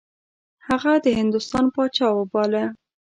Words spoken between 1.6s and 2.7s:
پاچا باله.